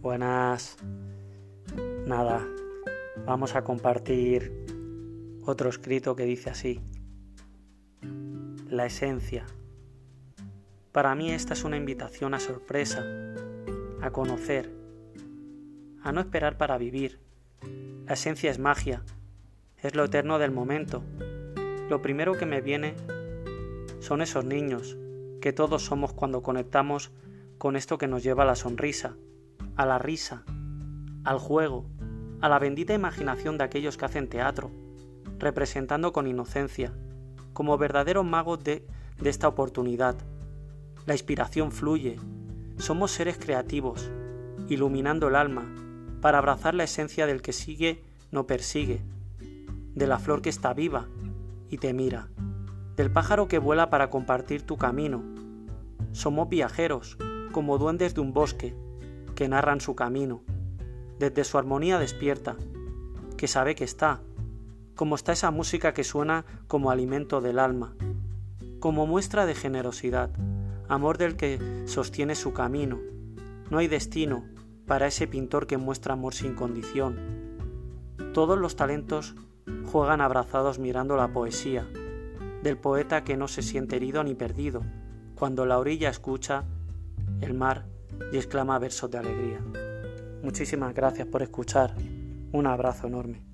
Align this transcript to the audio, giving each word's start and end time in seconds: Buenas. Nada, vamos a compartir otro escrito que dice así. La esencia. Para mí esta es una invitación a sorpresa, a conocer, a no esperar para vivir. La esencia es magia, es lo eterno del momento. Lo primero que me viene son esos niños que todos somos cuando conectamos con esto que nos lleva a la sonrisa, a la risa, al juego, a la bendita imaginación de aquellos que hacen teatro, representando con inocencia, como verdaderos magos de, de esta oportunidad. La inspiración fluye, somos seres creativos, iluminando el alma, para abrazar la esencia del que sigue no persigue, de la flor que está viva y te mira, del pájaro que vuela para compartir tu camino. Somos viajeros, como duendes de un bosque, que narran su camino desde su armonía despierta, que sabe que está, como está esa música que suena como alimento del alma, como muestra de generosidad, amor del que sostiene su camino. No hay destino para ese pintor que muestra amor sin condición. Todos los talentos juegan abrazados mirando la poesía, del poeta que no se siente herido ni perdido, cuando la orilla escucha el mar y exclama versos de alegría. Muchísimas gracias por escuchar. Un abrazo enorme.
Buenas. 0.00 0.76
Nada, 2.06 2.46
vamos 3.26 3.56
a 3.56 3.64
compartir 3.64 4.52
otro 5.44 5.68
escrito 5.68 6.14
que 6.14 6.22
dice 6.22 6.50
así. 6.50 6.80
La 8.68 8.86
esencia. 8.86 9.44
Para 10.92 11.16
mí 11.16 11.32
esta 11.32 11.54
es 11.54 11.64
una 11.64 11.76
invitación 11.76 12.32
a 12.34 12.38
sorpresa, 12.38 13.04
a 14.00 14.12
conocer, 14.12 14.72
a 16.04 16.12
no 16.12 16.20
esperar 16.20 16.58
para 16.58 16.78
vivir. 16.78 17.18
La 18.06 18.14
esencia 18.14 18.52
es 18.52 18.60
magia, 18.60 19.02
es 19.78 19.96
lo 19.96 20.04
eterno 20.04 20.38
del 20.38 20.52
momento. 20.52 21.02
Lo 21.88 22.00
primero 22.02 22.34
que 22.34 22.46
me 22.46 22.60
viene 22.60 22.94
son 23.98 24.22
esos 24.22 24.44
niños 24.44 24.96
que 25.40 25.52
todos 25.52 25.84
somos 25.84 26.12
cuando 26.12 26.40
conectamos 26.40 27.10
con 27.58 27.74
esto 27.74 27.98
que 27.98 28.06
nos 28.06 28.22
lleva 28.22 28.44
a 28.44 28.46
la 28.46 28.54
sonrisa, 28.54 29.16
a 29.78 29.86
la 29.86 29.96
risa, 29.96 30.42
al 31.22 31.38
juego, 31.38 31.86
a 32.40 32.48
la 32.48 32.58
bendita 32.58 32.94
imaginación 32.94 33.58
de 33.58 33.64
aquellos 33.64 33.96
que 33.96 34.04
hacen 34.04 34.28
teatro, 34.28 34.72
representando 35.38 36.12
con 36.12 36.26
inocencia, 36.26 36.92
como 37.52 37.78
verdaderos 37.78 38.24
magos 38.24 38.62
de, 38.64 38.84
de 39.20 39.30
esta 39.30 39.46
oportunidad. 39.46 40.16
La 41.06 41.14
inspiración 41.14 41.70
fluye, 41.70 42.18
somos 42.76 43.12
seres 43.12 43.38
creativos, 43.38 44.10
iluminando 44.68 45.28
el 45.28 45.36
alma, 45.36 45.72
para 46.20 46.38
abrazar 46.38 46.74
la 46.74 46.82
esencia 46.84 47.26
del 47.26 47.40
que 47.40 47.52
sigue 47.52 48.02
no 48.32 48.48
persigue, 48.48 49.00
de 49.94 50.06
la 50.08 50.18
flor 50.18 50.42
que 50.42 50.50
está 50.50 50.74
viva 50.74 51.06
y 51.70 51.78
te 51.78 51.92
mira, 51.92 52.28
del 52.96 53.12
pájaro 53.12 53.46
que 53.46 53.60
vuela 53.60 53.90
para 53.90 54.10
compartir 54.10 54.62
tu 54.62 54.76
camino. 54.76 55.22
Somos 56.10 56.48
viajeros, 56.48 57.16
como 57.52 57.78
duendes 57.78 58.16
de 58.16 58.22
un 58.22 58.32
bosque, 58.32 58.74
que 59.38 59.48
narran 59.48 59.80
su 59.80 59.94
camino 59.94 60.42
desde 61.20 61.44
su 61.44 61.58
armonía 61.58 62.00
despierta, 62.00 62.56
que 63.36 63.46
sabe 63.46 63.76
que 63.76 63.84
está, 63.84 64.20
como 64.96 65.14
está 65.14 65.30
esa 65.30 65.52
música 65.52 65.94
que 65.94 66.02
suena 66.02 66.44
como 66.66 66.90
alimento 66.90 67.40
del 67.40 67.60
alma, 67.60 67.94
como 68.80 69.06
muestra 69.06 69.46
de 69.46 69.54
generosidad, 69.54 70.30
amor 70.88 71.18
del 71.18 71.36
que 71.36 71.84
sostiene 71.86 72.34
su 72.34 72.52
camino. 72.52 72.98
No 73.70 73.78
hay 73.78 73.86
destino 73.86 74.44
para 74.88 75.06
ese 75.06 75.28
pintor 75.28 75.68
que 75.68 75.76
muestra 75.76 76.14
amor 76.14 76.34
sin 76.34 76.56
condición. 76.56 77.16
Todos 78.34 78.58
los 78.58 78.74
talentos 78.74 79.36
juegan 79.84 80.20
abrazados 80.20 80.80
mirando 80.80 81.16
la 81.16 81.28
poesía, 81.28 81.86
del 82.64 82.76
poeta 82.76 83.22
que 83.22 83.36
no 83.36 83.46
se 83.46 83.62
siente 83.62 83.94
herido 83.94 84.24
ni 84.24 84.34
perdido, 84.34 84.82
cuando 85.36 85.64
la 85.64 85.78
orilla 85.78 86.08
escucha 86.08 86.64
el 87.40 87.54
mar 87.54 87.86
y 88.32 88.36
exclama 88.36 88.78
versos 88.78 89.10
de 89.10 89.18
alegría. 89.18 89.60
Muchísimas 90.42 90.94
gracias 90.94 91.26
por 91.26 91.42
escuchar. 91.42 91.94
Un 92.52 92.66
abrazo 92.66 93.06
enorme. 93.06 93.47